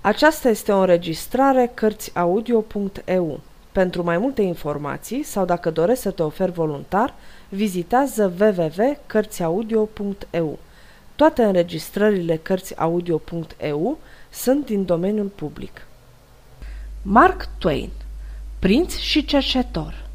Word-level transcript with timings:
Aceasta 0.00 0.48
este 0.48 0.72
o 0.72 0.78
înregistrare 0.78 1.70
Cărțiaudio.eu. 1.74 3.40
Pentru 3.72 4.02
mai 4.02 4.18
multe 4.18 4.42
informații 4.42 5.22
sau 5.22 5.44
dacă 5.44 5.70
dorești 5.70 6.02
să 6.02 6.10
te 6.10 6.22
oferi 6.22 6.52
voluntar, 6.52 7.14
vizitează 7.48 8.32
www.cărțiaudio.eu. 8.40 10.58
Toate 11.16 11.42
înregistrările 11.42 12.36
Cărțiaudio.eu 12.36 13.98
sunt 14.30 14.66
din 14.66 14.84
domeniul 14.84 15.26
public. 15.26 15.86
Mark 17.02 17.48
Twain 17.58 17.90
Prinț 18.58 18.96
și 18.96 19.24
cercetor 19.24 20.06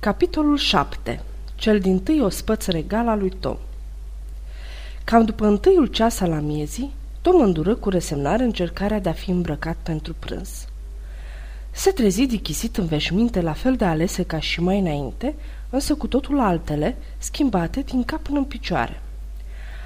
Capitolul 0.00 0.56
7 0.56 1.22
Cel 1.54 1.80
din 1.80 2.02
tâi 2.02 2.20
ospăț 2.20 2.66
regal 2.66 3.08
al 3.08 3.18
lui 3.18 3.32
Tom 3.40 3.56
Cam 5.04 5.24
după 5.24 5.46
întâiul 5.46 5.86
ceas 5.86 6.20
al 6.20 6.32
amiezii, 6.32 6.92
Tom 7.20 7.40
îndură 7.40 7.74
cu 7.74 7.88
resemnare 7.88 8.42
încercarea 8.42 9.00
de 9.00 9.08
a 9.08 9.12
fi 9.12 9.30
îmbrăcat 9.30 9.76
pentru 9.82 10.14
prânz. 10.18 10.66
Se 11.70 11.90
trezi 11.90 12.26
dichisit 12.26 12.76
în 12.76 12.86
veșminte 12.86 13.40
la 13.40 13.52
fel 13.52 13.76
de 13.76 13.84
alese 13.84 14.22
ca 14.22 14.40
și 14.40 14.60
mai 14.60 14.78
înainte, 14.78 15.34
însă 15.70 15.94
cu 15.94 16.06
totul 16.06 16.40
altele, 16.40 16.96
schimbate 17.18 17.80
din 17.80 18.04
cap 18.04 18.22
până 18.22 18.38
în 18.38 18.44
picioare. 18.44 19.02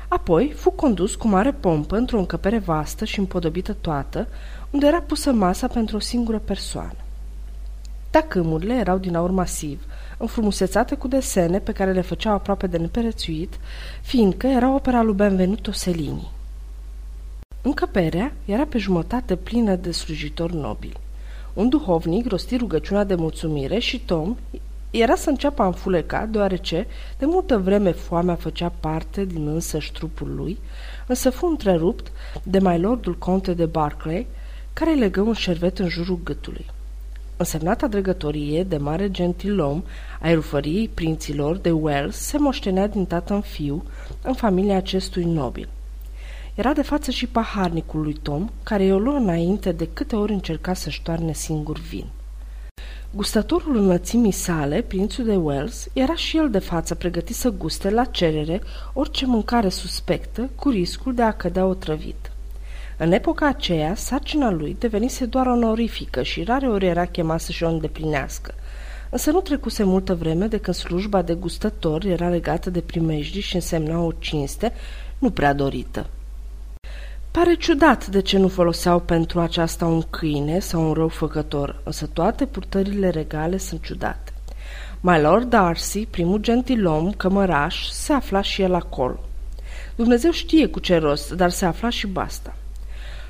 Apoi 0.09 0.53
fu 0.57 0.71
condus 0.71 1.15
cu 1.15 1.29
mare 1.29 1.53
pompă 1.53 1.97
într-o 1.97 2.19
încăpere 2.19 2.59
vastă 2.59 3.05
și 3.05 3.19
împodobită 3.19 3.77
toată, 3.81 4.29
unde 4.71 4.87
era 4.87 5.01
pusă 5.01 5.33
masa 5.33 5.67
pentru 5.67 5.97
o 5.97 6.01
singură 6.01 6.39
persoană. 6.39 6.97
Tacâmurile 8.11 8.75
erau 8.75 8.99
din 8.99 9.17
aur 9.17 9.31
masiv, 9.31 9.87
înfrumusețate 10.19 10.95
cu 10.95 11.09
desene 11.09 11.59
pe 11.59 11.73
care 11.73 11.93
le 11.93 12.01
făceau 12.01 12.33
aproape 12.33 12.67
de 12.67 12.77
neperețuit, 12.77 13.59
fiindcă 14.03 14.47
era 14.47 14.75
opera 14.75 15.03
lui 15.03 15.15
Benvenuto 15.15 15.71
Cellini. 15.71 16.31
Încăperea 17.63 18.33
era 18.45 18.65
pe 18.65 18.79
jumătate 18.79 19.37
plină 19.37 19.75
de 19.75 19.91
slujitori 19.91 20.55
nobili. 20.55 20.97
Un 21.53 21.69
duhovnic 21.69 22.29
rosti 22.29 22.57
rugăciunea 22.57 23.05
de 23.05 23.15
mulțumire 23.15 23.79
și 23.79 24.01
Tom 24.01 24.37
era 24.91 25.15
să 25.15 25.31
înceapă 25.31 25.63
a 25.63 25.67
înfuleca, 25.67 26.27
deoarece 26.27 26.87
de 27.19 27.27
multă 27.27 27.59
vreme 27.59 27.93
foamea 27.93 28.35
făcea 28.35 28.73
parte 28.81 29.25
din 29.25 29.47
însăși 29.47 29.93
trupul 29.93 30.35
lui, 30.35 30.59
însă 31.07 31.31
fu 31.31 31.47
întrerupt 31.47 32.13
de 32.43 32.59
mai 32.59 32.81
lordul 32.81 33.19
conte 33.19 33.55
de 33.55 33.67
Barclay, 33.67 34.27
care 34.73 34.91
îi 34.91 34.99
legă 34.99 35.21
un 35.21 35.33
șervet 35.33 35.79
în 35.79 35.89
jurul 35.89 36.21
gâtului. 36.25 36.67
Însemnata 37.37 37.87
dregătorie 37.87 38.63
de 38.63 38.77
mare 38.77 39.11
gentilom 39.11 39.83
ai 40.21 40.35
rufăriei 40.35 40.89
prinților 40.89 41.57
de 41.57 41.71
Wells 41.71 42.17
se 42.17 42.39
moștenea 42.39 42.87
din 42.87 43.05
tată 43.05 43.35
în 43.35 43.41
fiu 43.41 43.83
în 44.23 44.35
familia 44.35 44.77
acestui 44.77 45.25
nobil. 45.25 45.69
Era 46.55 46.73
de 46.73 46.83
față 46.83 47.11
și 47.11 47.27
paharnicul 47.27 48.01
lui 48.01 48.13
Tom, 48.13 48.51
care 48.63 48.85
i-o 48.85 48.99
luă 48.99 49.17
înainte 49.17 49.73
de 49.73 49.89
câte 49.93 50.17
ori 50.17 50.33
încerca 50.33 50.75
să-și 50.75 51.03
toarne 51.03 51.33
singur 51.33 51.79
vin. 51.79 52.07
Gustătorul 53.11 53.77
înălțimii 53.77 54.33
sale, 54.33 54.83
prințul 54.83 55.25
de 55.25 55.37
Wells, 55.37 55.89
era 55.93 56.15
și 56.15 56.37
el 56.37 56.51
de 56.51 56.59
față 56.59 56.95
pregătit 56.95 57.37
să 57.37 57.51
guste 57.51 57.91
la 57.91 58.05
cerere 58.05 58.61
orice 58.93 59.27
mâncare 59.27 59.69
suspectă, 59.69 60.51
cu 60.55 60.69
riscul 60.69 61.15
de 61.15 61.23
a 61.23 61.33
cădea 61.33 61.67
otrăvit. 61.67 62.33
În 62.99 63.13
epoca 63.13 63.47
aceea, 63.47 63.95
sarcina 63.95 64.51
lui 64.51 64.77
devenise 64.79 65.25
doar 65.25 65.47
onorifică 65.47 66.23
și 66.23 66.43
rare 66.43 66.69
ori 66.69 66.87
era 66.87 67.05
chemat 67.05 67.41
să-și 67.41 67.65
o 67.65 67.69
îndeplinească. 67.69 68.55
Însă 69.11 69.31
nu 69.31 69.41
trecuse 69.41 69.83
multă 69.83 70.15
vreme 70.15 70.47
de 70.47 70.59
când 70.59 70.77
slujba 70.77 71.23
de 71.23 71.35
gustător 71.35 72.05
era 72.05 72.29
legată 72.29 72.71
de 72.71 72.81
primejdii 72.81 73.41
și 73.41 73.55
însemna 73.55 73.99
o 73.99 74.13
cinste 74.19 74.73
nu 75.19 75.31
prea 75.31 75.53
dorită. 75.53 76.07
Pare 77.33 77.55
ciudat 77.55 78.07
de 78.07 78.21
ce 78.21 78.39
nu 78.39 78.49
foloseau 78.49 79.01
pentru 79.01 79.41
aceasta 79.41 79.87
un 79.87 80.03
câine 80.11 80.59
sau 80.59 80.89
un 80.89 80.93
răufăcător, 80.93 81.81
însă 81.85 82.07
toate 82.07 82.47
purtările 82.47 83.09
regale 83.09 83.57
sunt 83.57 83.83
ciudate. 83.83 84.33
My 85.01 85.21
Lord 85.21 85.49
Darcy, 85.51 86.07
primul 86.07 86.39
gentilom, 86.39 87.11
cămăraș, 87.11 87.89
se 87.89 88.13
afla 88.13 88.43
și 88.43 88.63
el 88.63 88.75
acolo. 88.75 89.19
Dumnezeu 89.95 90.31
știe 90.31 90.67
cu 90.67 90.79
ce 90.79 90.97
rost, 90.97 91.33
dar 91.33 91.51
se 91.51 91.65
afla 91.65 91.89
și 91.89 92.07
basta. 92.07 92.57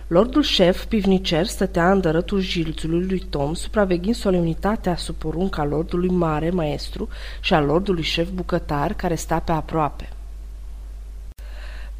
Lordul 0.06 0.42
șef, 0.42 0.84
pivnicer, 0.84 1.46
stătea 1.46 1.92
în 1.92 2.00
dărătul 2.00 2.40
jilțului 2.40 3.06
lui 3.06 3.26
Tom, 3.30 3.54
supraveghind 3.54 4.14
solemnitatea 4.14 4.96
sub 4.96 5.14
porunca 5.14 5.64
lordului 5.64 6.10
mare, 6.10 6.50
maestru, 6.50 7.08
și 7.40 7.54
a 7.54 7.60
lordului 7.60 8.02
șef 8.02 8.28
bucătar, 8.28 8.92
care 8.92 9.14
sta 9.14 9.38
pe 9.38 9.52
aproape. 9.52 10.08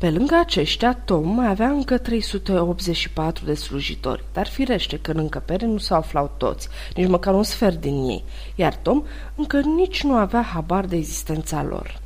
Pe 0.02 0.10
lângă 0.10 0.34
aceștia, 0.34 0.94
Tom 0.94 1.34
mai 1.34 1.48
avea 1.48 1.68
încă 1.68 1.98
384 1.98 3.44
de 3.44 3.54
slujitori, 3.54 4.24
dar 4.32 4.46
firește 4.46 4.98
că 4.98 5.10
în 5.10 5.18
încăpere 5.18 5.66
nu 5.66 5.78
se 5.78 5.94
aflau 5.94 6.34
toți, 6.36 6.68
nici 6.94 7.08
măcar 7.08 7.34
un 7.34 7.42
sfert 7.42 7.80
din 7.80 7.94
ei, 7.94 8.24
iar 8.54 8.74
Tom 8.74 9.02
încă 9.34 9.60
nici 9.60 10.02
nu 10.02 10.14
avea 10.14 10.42
habar 10.42 10.84
de 10.84 10.96
existența 10.96 11.62
lor. 11.62 12.00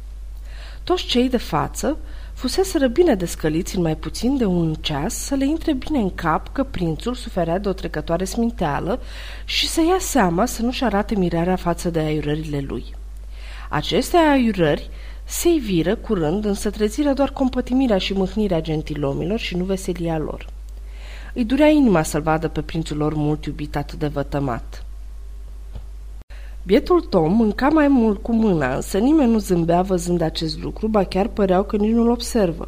Toți 0.85 1.05
cei 1.05 1.29
de 1.29 1.37
față 1.37 1.99
fuseseră 2.35 2.87
bine 2.87 3.15
descăliți 3.15 3.77
în 3.77 3.83
mai 3.83 3.97
puțin 3.97 4.37
de 4.37 4.45
un 4.45 4.75
ceas 4.75 5.15
să 5.15 5.35
le 5.35 5.47
intre 5.47 5.73
bine 5.73 5.99
în 5.99 6.15
cap 6.15 6.53
că 6.53 6.65
prințul 6.65 7.15
suferea 7.15 7.59
de 7.59 7.69
o 7.69 7.73
trecătoare 7.73 8.25
sminteală 8.25 9.01
și 9.45 9.69
să 9.69 9.81
ia 9.81 9.99
seama 9.99 10.47
să 10.47 10.63
nu-și 10.63 10.85
arate 10.85 11.15
mirarea 11.15 11.57
față 11.57 11.91
de 11.91 11.99
aiurările 11.99 12.65
lui. 12.69 12.85
Aceste 13.69 14.17
aiurări 14.17 14.91
se 15.29 15.49
iviră 15.49 15.97
curând, 15.97 16.45
însă 16.45 16.71
treziră 16.71 17.13
doar 17.13 17.31
compătimirea 17.31 17.99
și 17.99 18.13
mâhnirea 18.13 18.61
gentilomilor 18.61 19.39
și 19.39 19.57
nu 19.57 19.65
veselia 19.65 20.19
lor. 20.19 20.47
Îi 21.35 21.45
durea 21.45 21.69
inima 21.69 22.03
să-l 22.03 22.21
vadă 22.21 22.49
pe 22.49 22.61
prințul 22.61 22.97
lor 22.97 23.15
mult 23.15 23.45
iubit 23.45 23.77
atât 23.77 23.99
de 23.99 24.07
vătămat. 24.07 24.85
Bietul 26.63 27.01
Tom 27.01 27.33
mânca 27.33 27.69
mai 27.69 27.89
mult 27.89 28.23
cu 28.23 28.33
mâna, 28.33 28.75
însă 28.75 28.99
nimeni 28.99 29.31
nu 29.31 29.39
zâmbea 29.39 29.83
văzând 29.83 30.21
acest 30.21 30.63
lucru, 30.63 30.89
ba 30.89 31.05
chiar 31.05 31.27
păreau 31.27 31.65
că 31.65 31.77
nici 31.77 31.93
nu-l 31.93 32.11
observă. 32.11 32.67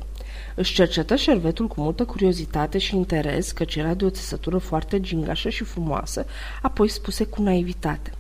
Își 0.55 0.75
cercetă 0.75 1.17
șervetul 1.17 1.67
cu 1.67 1.81
multă 1.81 2.05
curiozitate 2.05 2.79
și 2.79 2.97
interes, 2.97 3.53
căci 3.53 3.75
era 3.77 3.95
de 3.95 4.05
o 4.05 4.11
țesătură 4.11 4.59
foarte 4.59 5.01
gingașă 5.01 5.49
și 5.49 5.65
frumoasă, 5.65 6.27
apoi 6.63 6.89
spuse 6.89 7.25
cu 7.25 7.43
naivitate. 7.43 8.13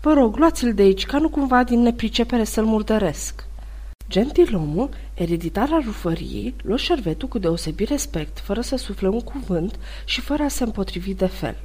Vă 0.00 0.12
rog, 0.12 0.36
luați-l 0.36 0.74
de 0.74 0.82
aici, 0.82 1.06
ca 1.06 1.18
nu 1.18 1.28
cumva 1.28 1.64
din 1.64 1.80
nepricepere 1.80 2.44
să-l 2.44 2.64
murdăresc. 2.64 3.44
Gentilomul, 4.10 4.88
ereditar 5.14 5.68
al 5.72 5.82
rufăriei, 5.84 6.54
luă 6.62 6.76
șervetul 6.76 7.28
cu 7.28 7.38
deosebit 7.38 7.88
respect, 7.88 8.38
fără 8.38 8.60
să 8.60 8.76
sufle 8.76 9.08
un 9.08 9.20
cuvânt 9.20 9.78
și 10.04 10.20
fără 10.20 10.42
a 10.42 10.48
se 10.48 10.64
împotrivi 10.64 11.14
de 11.14 11.26
fel. 11.26 11.56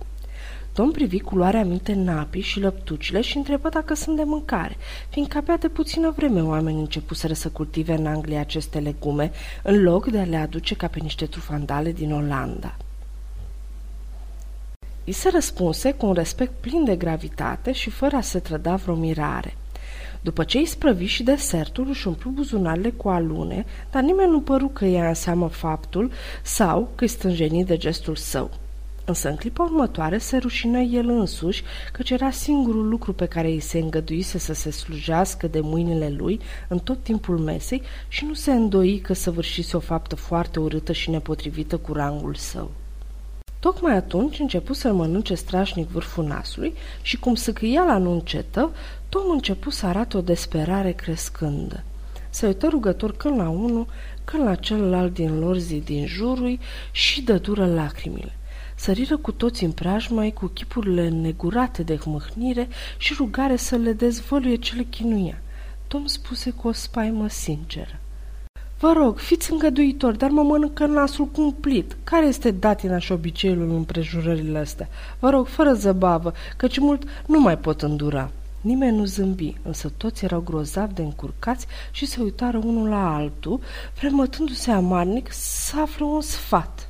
Tom 0.74 0.92
privi 0.92 1.20
culoarea 1.20 1.64
minte 1.64 1.94
napii 1.94 2.42
și 2.42 2.60
lăptucile 2.60 3.22
și 3.22 3.38
întrebă 3.38 3.70
dacă 3.70 3.94
sunt 3.94 4.16
de 4.16 4.24
mâncare, 4.24 4.78
fiindcă 5.10 5.38
abia 5.38 5.58
de 5.58 5.68
puțină 5.68 6.14
vreme 6.16 6.42
oamenii 6.42 6.80
începuseră 6.80 7.34
să 7.34 7.50
cultive 7.50 7.94
în 7.94 8.06
Anglia 8.06 8.40
aceste 8.40 8.80
legume, 8.80 9.32
în 9.64 9.84
loc 9.84 10.08
de 10.08 10.20
a 10.20 10.24
le 10.24 10.38
aduce 10.38 10.76
ca 10.76 10.88
pe 10.88 11.00
niște 11.00 11.26
trufandale 11.26 11.92
din 11.92 12.14
Olanda. 12.14 12.78
I 15.04 15.12
se 15.12 15.30
răspunse 15.30 15.92
cu 15.92 16.06
un 16.06 16.14
respect 16.14 16.52
plin 16.60 16.84
de 16.84 16.96
gravitate 16.96 17.72
și 17.72 17.90
fără 17.90 18.16
a 18.16 18.22
se 18.22 18.40
trăda 18.40 18.76
vreo 18.76 18.96
mirare. 18.96 19.54
După 20.22 20.44
ce 20.44 20.58
îi 20.58 20.66
sprăvi 20.66 21.06
și 21.06 21.24
desertul, 21.24 21.88
își 21.90 22.08
umplu 22.08 22.30
buzunarele 22.30 22.90
cu 22.90 23.10
alune, 23.10 23.66
dar 23.92 24.02
nimeni 24.02 24.32
nu 24.32 24.42
păru 24.42 24.68
că 24.68 24.86
ia 24.86 25.08
în 25.08 25.14
seamă 25.14 25.48
faptul 25.48 26.12
sau 26.44 26.90
că-i 26.96 27.08
stânjenit 27.08 27.66
de 27.66 27.78
gestul 27.78 28.16
său. 28.16 28.52
Însă 29.08 29.30
în 29.30 29.36
clipa 29.36 29.64
următoare 29.64 30.18
se 30.18 30.38
rușină 30.38 30.80
el 30.80 31.10
însuși, 31.10 31.64
căci 31.92 32.10
era 32.10 32.32
singurul 32.32 32.88
lucru 32.88 33.14
pe 33.14 33.26
care 33.26 33.48
îi 33.48 33.60
se 33.60 33.80
îngăduise 33.80 34.38
să 34.38 34.54
se 34.54 34.70
slujească 34.72 35.48
de 35.48 35.60
mâinile 35.60 36.10
lui 36.10 36.40
în 36.68 36.80
tot 36.80 37.04
timpul 37.04 37.38
mesei 37.38 37.82
și 38.08 38.26
nu 38.26 38.34
se 38.34 38.52
îndoi 38.52 39.00
că 39.00 39.14
săvârșise 39.14 39.78
o 39.78 39.80
faptă 39.80 40.16
foarte 40.16 40.60
urâtă 40.60 40.92
și 40.92 41.10
nepotrivită 41.10 41.78
cu 41.78 41.94
rangul 41.94 42.36
său. 42.36 42.72
Tocmai 43.66 43.96
atunci 43.96 44.40
începu 44.40 44.74
să-l 44.74 44.94
mănânce 44.94 45.36
strașnic 45.36 45.88
vârful 45.88 46.26
nasului 46.26 46.74
și 47.02 47.20
cum 47.20 47.36
sâcâiala 47.36 47.98
nu 47.98 48.12
încetă, 48.12 48.72
Tom 49.10 49.30
începu 49.30 49.70
să 49.70 49.86
arate 49.86 50.18
o 50.18 50.22
desperare 50.22 50.92
crescândă. 50.92 51.84
Se 52.30 52.46
uită 52.46 52.68
rugător 52.68 53.16
când 53.16 53.38
la 53.38 53.50
unul, 53.50 53.88
când 54.24 54.44
la 54.44 54.56
celălalt 54.56 55.14
din 55.14 55.40
lor 55.40 55.58
zi 55.58 55.76
din 55.76 56.06
jurul 56.06 56.60
și 56.92 57.22
dă 57.22 57.38
dură 57.38 57.74
lacrimile. 57.74 58.36
Săriră 58.76 59.18
cu 59.18 59.32
toți 59.32 59.64
în 59.64 59.72
preajmai, 59.72 60.32
cu 60.32 60.46
chipurile 60.46 61.10
negurate 61.10 61.84
de 61.84 61.96
hmâhnire 61.96 62.68
și 62.98 63.14
rugare 63.18 63.56
să 63.56 63.76
le 63.76 63.94
dezvăluie 63.94 64.56
ce 64.56 64.76
le 64.76 64.84
chinuia. 64.84 65.42
Tom 65.88 66.06
spuse 66.06 66.50
cu 66.50 66.68
o 66.68 66.72
spaimă 66.72 67.28
sinceră. 67.28 68.00
Vă 68.86 68.92
rog, 68.92 69.18
fiți 69.18 69.52
îngăduitori, 69.52 70.18
dar 70.18 70.30
mă 70.30 70.44
mănâncă 70.44 70.86
nasul 70.86 71.26
cumplit. 71.26 71.98
Care 72.04 72.26
este 72.26 72.52
datina 72.52 72.98
și 72.98 73.12
obiceiul 73.12 73.62
în 73.62 73.76
împrejurările 73.76 74.58
astea? 74.58 74.88
Vă 75.20 75.30
rog, 75.30 75.48
fără 75.48 75.74
zăbavă, 75.74 76.34
căci 76.58 76.80
mult 76.80 77.04
nu 77.26 77.40
mai 77.40 77.58
pot 77.58 77.82
îndura. 77.82 78.32
Nimeni 78.62 78.98
nu 78.98 79.06
zâmbi, 79.06 79.56
însă 79.64 79.92
toți 79.98 80.24
erau 80.24 80.40
grozav 80.40 80.92
de 80.92 81.02
încurcați 81.02 81.68
și 81.92 82.06
se 82.06 82.22
uitară 82.22 82.58
unul 82.58 82.90
la 82.90 83.16
altul, 83.16 83.60
fremătându-se 83.94 84.72
amarnic 84.72 85.28
să 85.32 85.80
află 85.80 86.06
un 86.06 86.22
sfat. 86.22 86.90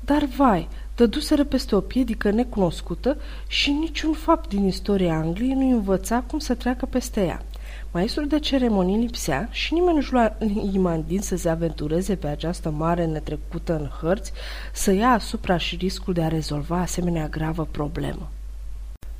dar 0.00 0.24
vai, 0.36 0.68
dăduseră 0.96 1.44
peste 1.44 1.74
o 1.74 1.80
piedică 1.80 2.30
necunoscută 2.30 3.16
și 3.46 3.70
niciun 3.70 4.12
fapt 4.12 4.48
din 4.48 4.66
istoria 4.66 5.14
Angliei 5.14 5.54
nu 5.54 5.70
învăța 5.70 6.24
cum 6.30 6.38
să 6.38 6.54
treacă 6.54 6.86
peste 6.86 7.20
ea. 7.20 7.42
Maestrul 7.92 8.26
de 8.26 8.38
ceremonii 8.38 9.00
lipsea 9.00 9.48
și 9.50 9.74
nimeni 9.74 9.96
nu-și 9.96 10.12
lua 10.12 10.36
imandin 10.72 11.20
să 11.20 11.36
se 11.36 11.48
aventureze 11.48 12.14
pe 12.14 12.26
această 12.26 12.70
mare 12.70 13.06
netrecută 13.06 13.78
în 13.78 13.86
hărți, 14.00 14.32
să 14.72 14.92
ia 14.92 15.08
asupra 15.08 15.56
și 15.56 15.76
riscul 15.76 16.14
de 16.14 16.22
a 16.22 16.28
rezolva 16.28 16.80
asemenea 16.80 17.28
gravă 17.28 17.68
problemă. 17.70 18.30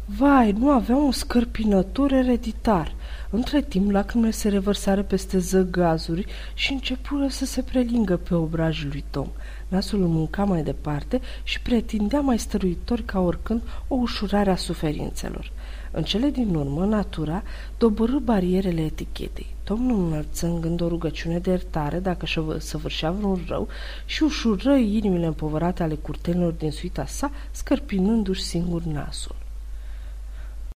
Vai, 0.04 0.52
nu 0.52 0.70
avea 0.70 0.96
un 0.96 1.12
scărpinător 1.12 2.12
ereditar. 2.12 2.94
Între 3.30 3.62
timp, 3.62 3.90
lacrimile 3.90 4.30
se 4.30 4.48
revărsară 4.48 5.02
peste 5.02 5.38
zăgazuri 5.38 6.26
și 6.54 6.72
începură 6.72 7.28
să 7.28 7.44
se 7.44 7.62
prelingă 7.62 8.16
pe 8.16 8.34
obrajul 8.34 8.88
lui 8.88 9.04
Tom. 9.10 9.28
Nasul 9.68 10.00
îl 10.00 10.06
mânca 10.06 10.44
mai 10.44 10.62
departe 10.62 11.20
și 11.42 11.60
pretindea 11.60 12.20
mai 12.20 12.38
stăruitor 12.38 13.02
ca 13.04 13.20
oricând 13.20 13.62
o 13.88 13.94
ușurare 13.94 14.50
a 14.50 14.56
suferințelor. 14.56 15.52
În 15.94 16.02
cele 16.02 16.30
din 16.30 16.54
urmă, 16.54 16.84
natura 16.84 17.42
dobărâ 17.78 18.18
barierele 18.18 18.80
etichetei. 18.80 19.54
Tom 19.64 19.82
nu 19.82 20.06
înălță 20.06 20.46
în 20.46 20.60
gând 20.60 20.80
o 20.80 20.88
rugăciune 20.88 21.38
de 21.38 21.50
iertare 21.50 21.98
dacă 21.98 22.26
și 22.26 22.40
săvârșea 22.58 23.10
vreun 23.10 23.44
rău 23.48 23.68
și 24.04 24.22
ușură 24.22 24.74
inimile 24.74 25.26
împovărate 25.26 25.82
ale 25.82 25.94
curtenilor 25.94 26.52
din 26.52 26.70
suita 26.70 27.06
sa, 27.06 27.30
scărpinându-și 27.50 28.42
singur 28.42 28.82
nasul. 28.82 29.36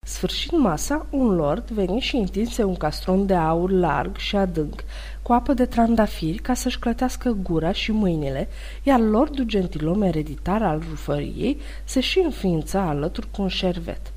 Sfârșind 0.06 0.60
masa, 0.60 1.06
un 1.10 1.34
lord 1.34 1.68
veni 1.68 2.00
și 2.00 2.16
întinse 2.16 2.64
un 2.64 2.74
castron 2.74 3.26
de 3.26 3.34
aur 3.34 3.70
larg 3.70 4.16
și 4.16 4.36
adânc, 4.36 4.84
cu 5.22 5.32
apă 5.32 5.52
de 5.52 5.66
trandafiri 5.66 6.38
ca 6.38 6.54
să-și 6.54 6.78
clătească 6.78 7.36
gura 7.42 7.72
și 7.72 7.92
mâinile, 7.92 8.48
iar 8.82 9.00
lordul 9.00 9.44
gentilom 9.44 10.02
ereditar 10.02 10.62
al 10.62 10.82
rufăriei 10.88 11.58
se 11.84 12.00
și 12.00 12.18
înființa 12.18 12.80
alături 12.80 13.30
cu 13.30 13.42
un 13.42 13.48
șervet. 13.48 14.12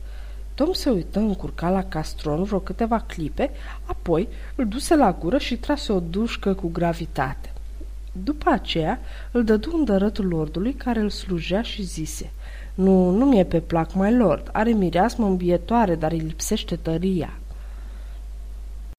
Tom 0.57 0.73
se 0.73 0.89
uită 0.89 1.19
încurca 1.19 1.69
la 1.69 1.83
castron 1.83 2.43
vreo 2.43 2.59
câteva 2.59 2.99
clipe, 2.99 3.51
apoi 3.85 4.27
îl 4.55 4.67
duse 4.67 4.95
la 4.95 5.13
gură 5.19 5.37
și 5.37 5.57
trase 5.57 5.91
o 5.91 5.99
dușcă 5.99 6.53
cu 6.53 6.67
gravitate. 6.67 7.53
După 8.11 8.49
aceea 8.49 8.99
îl 9.31 9.43
dădu 9.43 9.71
un 9.77 9.83
dărătul 9.83 10.27
lordului 10.27 10.73
care 10.73 10.99
îl 10.99 11.09
slujea 11.09 11.61
și 11.61 11.81
zise 11.83 12.31
Nu, 12.73 13.09
nu 13.09 13.25
mi-e 13.25 13.43
pe 13.43 13.59
plac, 13.59 13.93
mai 13.93 14.15
lord, 14.15 14.49
are 14.51 14.71
mireasmă 14.71 15.25
îmbietoare, 15.25 15.95
dar 15.95 16.11
îi 16.11 16.19
lipsește 16.19 16.75
tăria. 16.75 17.33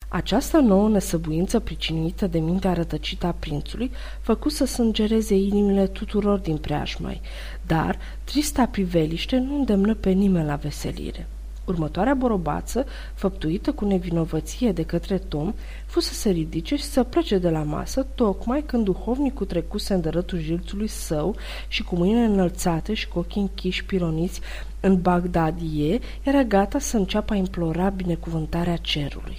Această 0.09 0.59
nouă 0.59 0.89
nesăbuință 0.89 1.61
pricinită 1.61 2.27
de 2.27 2.39
mintea 2.39 2.73
rătăcită 2.73 3.27
a 3.27 3.35
prințului 3.39 3.91
făcu 4.21 4.49
să 4.49 4.65
sângereze 4.65 5.35
inimile 5.35 5.87
tuturor 5.87 6.39
din 6.39 6.57
preajmai, 6.57 7.21
dar 7.67 7.99
trista 8.25 8.67
priveliște 8.67 9.37
nu 9.37 9.59
îndemnă 9.59 9.95
pe 9.95 10.11
nimeni 10.11 10.47
la 10.47 10.57
veselire. 10.57 11.27
Următoarea 11.69 12.15
borobață, 12.15 12.87
făptuită 13.15 13.73
cu 13.73 13.85
nevinovăție 13.85 14.73
de 14.73 14.83
către 14.83 15.19
Tom, 15.19 15.55
fu 15.87 16.01
să 16.01 16.15
se 16.15 16.31
ridice 16.31 16.77
și 16.77 16.83
să 16.83 17.03
plece 17.03 17.39
de 17.39 17.51
la 17.51 17.63
masă, 17.63 18.07
tocmai 18.15 18.63
când 18.67 18.85
duhovnicul 18.85 19.47
trecuse 19.47 19.95
în 19.95 20.01
dărătul 20.01 20.39
jilțului 20.39 20.87
său 20.87 21.37
și 21.69 21.83
cu 21.83 21.97
mâinile 21.97 22.25
înălțate 22.25 22.95
și 22.95 23.09
cu 23.09 23.19
ochii 23.19 23.41
închiși 23.41 23.85
pironiți 23.85 24.41
în 24.81 25.01
Bagdadie, 25.01 25.99
era 26.23 26.43
gata 26.43 26.79
să 26.79 26.97
înceapă 26.97 27.33
a 27.33 27.37
implora 27.37 27.89
binecuvântarea 27.89 28.77
cerului. 28.77 29.39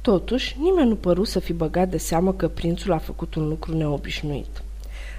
Totuși, 0.00 0.56
nimeni 0.60 0.88
nu 0.88 0.96
păru 0.96 1.24
să 1.24 1.38
fi 1.38 1.52
băgat 1.52 1.88
de 1.88 1.98
seamă 1.98 2.32
că 2.32 2.48
prințul 2.48 2.92
a 2.92 2.98
făcut 2.98 3.34
un 3.34 3.48
lucru 3.48 3.76
neobișnuit. 3.76 4.62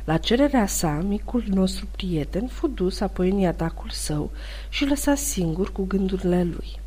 La 0.03 0.18
cererea 0.18 0.65
sa, 0.65 0.92
micul 1.07 1.44
nostru 1.48 1.88
prieten 1.92 2.48
fu 2.48 2.68
dus 2.68 3.00
apoi 3.00 3.30
în 3.30 3.38
iatacul 3.38 3.89
său 3.89 4.31
și 4.69 4.86
lăsat 4.86 5.18
singur 5.18 5.71
cu 5.71 5.83
gândurile 5.83 6.44
lui. 6.44 6.80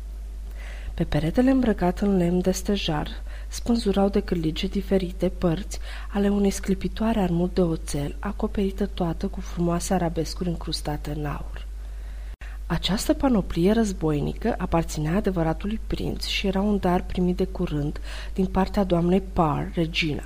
Pe 0.93 1.03
peretele 1.03 1.49
îmbrăcat 1.49 1.99
în 1.99 2.17
lemn 2.17 2.41
de 2.41 2.51
stejar 2.51 3.07
spânzurau 3.47 4.09
de 4.09 4.19
cârlige 4.19 4.67
diferite 4.67 5.29
părți 5.29 5.79
ale 6.13 6.29
unei 6.29 6.49
sclipitoare 6.49 7.19
armuri 7.19 7.53
de 7.53 7.61
oțel, 7.61 8.15
acoperită 8.19 8.85
toată 8.85 9.27
cu 9.27 9.39
frumoase 9.39 9.93
arabescuri 9.93 10.49
încrustate 10.49 11.13
în 11.17 11.25
aur. 11.25 11.65
Această 12.65 13.13
panoplie 13.13 13.71
războinică 13.71 14.55
aparținea 14.57 15.15
adevăratului 15.15 15.79
prinț 15.87 16.25
și 16.25 16.47
era 16.47 16.61
un 16.61 16.77
dar 16.77 17.03
primit 17.03 17.35
de 17.35 17.45
curând 17.45 17.99
din 18.33 18.45
partea 18.45 18.83
doamnei 18.83 19.21
Parr, 19.21 19.67
regina. 19.73 20.23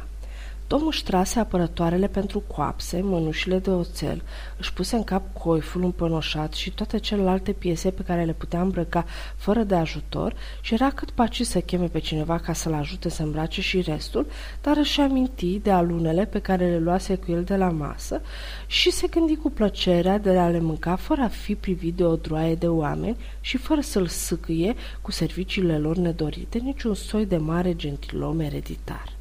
Tom 0.70 0.88
își 0.88 1.04
trase 1.04 1.40
apărătoarele 1.40 2.08
pentru 2.08 2.40
coapse, 2.40 3.02
mănușile 3.02 3.60
de 3.60 3.70
oțel, 3.70 4.22
își 4.58 4.74
puse 4.74 4.96
în 4.96 5.04
cap 5.04 5.34
coiful 5.34 5.84
împănoșat 5.84 6.54
și 6.54 6.72
toate 6.72 6.98
celelalte 6.98 7.52
piese 7.52 7.92
pe 7.92 8.02
care 8.02 8.24
le 8.24 8.34
putea 8.34 8.62
îmbrăca 8.62 9.06
fără 9.36 9.64
de 9.64 9.76
ajutor 9.76 10.36
și 10.62 10.74
era 10.74 10.90
cât 10.90 11.12
paci 11.12 11.42
să 11.42 11.60
cheme 11.60 11.86
pe 11.86 12.00
cineva 12.00 12.38
ca 12.38 12.54
să-l 12.54 12.74
ajute 12.74 13.10
să 13.10 13.24
îmbrace 13.24 13.62
și 13.62 13.82
restul, 13.82 14.28
dar 14.62 14.78
își 14.78 15.02
aminti 15.02 15.60
de 15.60 15.72
alunele 15.72 16.26
pe 16.26 16.40
care 16.40 16.66
le 16.66 16.80
luase 16.80 17.16
cu 17.16 17.32
el 17.32 17.44
de 17.44 17.56
la 17.56 17.70
masă 17.70 18.22
și 18.68 18.92
se 18.92 19.08
gândi 19.08 19.36
cu 19.36 19.50
plăcerea 19.50 20.18
de 20.18 20.38
a 20.38 20.50
le 20.50 20.60
mânca 20.60 20.96
fără 20.96 21.22
a 21.22 21.28
fi 21.28 21.56
privit 21.56 21.94
de 21.94 22.04
o 22.04 22.16
droaie 22.16 22.56
de 22.56 22.68
oameni 22.68 23.18
și 23.42 23.58
fără 23.58 23.82
să-l 23.82 24.08
sâcâie 24.08 24.76
cu 25.02 25.12
serviciile 25.12 25.78
lor 25.78 25.98
nedorite 25.98 26.58
niciun 26.58 26.94
soi 26.94 27.26
de 27.26 27.38
mare 27.38 27.76
gentilom 27.76 28.40
ereditar. 28.40 29.18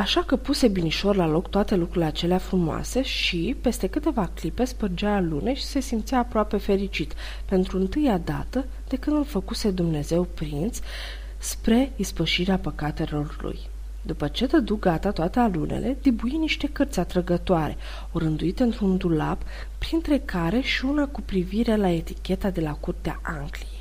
Așa 0.00 0.22
că 0.22 0.36
puse 0.36 0.68
binișor 0.68 1.16
la 1.16 1.26
loc 1.26 1.50
toate 1.50 1.74
lucrurile 1.76 2.04
acelea 2.04 2.38
frumoase 2.38 3.02
și, 3.02 3.56
peste 3.60 3.86
câteva 3.86 4.30
clipe, 4.34 4.64
spărgea 4.64 5.20
lune 5.20 5.54
și 5.54 5.62
se 5.62 5.80
simțea 5.80 6.18
aproape 6.18 6.56
fericit, 6.56 7.14
pentru 7.44 7.78
întâia 7.78 8.18
dată 8.18 8.64
de 8.88 8.96
când 8.96 9.16
îl 9.16 9.24
făcuse 9.24 9.70
Dumnezeu 9.70 10.22
prinț 10.22 10.78
spre 11.38 11.92
ispășirea 11.96 12.58
păcatelor 12.58 13.36
lui. 13.42 13.58
După 14.02 14.28
ce 14.28 14.46
dădu 14.46 14.76
gata 14.76 15.10
toate 15.10 15.38
alunele, 15.38 15.96
dibui 16.02 16.36
niște 16.36 16.66
cărți 16.66 16.98
atrăgătoare, 16.98 17.76
orânduite 18.12 18.62
într-un 18.62 18.96
dulap, 18.96 19.42
printre 19.78 20.18
care 20.18 20.60
și 20.60 20.84
una 20.84 21.06
cu 21.06 21.20
privire 21.20 21.76
la 21.76 21.90
eticheta 21.90 22.50
de 22.50 22.60
la 22.60 22.72
curtea 22.72 23.20
Angliei. 23.22 23.78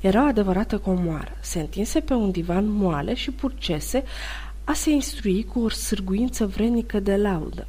Era 0.00 0.22
o 0.22 0.26
adevărată 0.26 0.78
comoară. 0.78 1.36
Se 1.40 1.60
întinse 1.60 2.00
pe 2.00 2.14
un 2.14 2.30
divan 2.30 2.68
moale 2.68 3.14
și 3.14 3.30
purcese, 3.30 4.04
a 4.64 4.72
se 4.72 4.90
instrui 4.90 5.44
cu 5.44 5.60
o 5.60 5.68
sârguință 5.68 6.46
vrenică 6.46 7.00
de 7.00 7.16
laudă. 7.16 7.66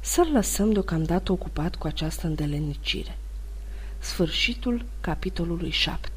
Să-l 0.00 0.30
lăsăm 0.32 0.72
deocamdată 0.72 1.32
ocupat 1.32 1.76
cu 1.76 1.86
această 1.86 2.26
îndelenicire. 2.26 3.18
Sfârșitul 3.98 4.84
capitolului 5.00 5.70
7 5.70 6.13